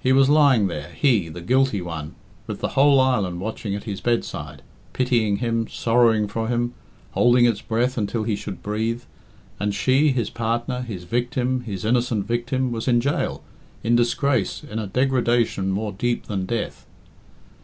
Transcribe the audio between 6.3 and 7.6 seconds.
him, holding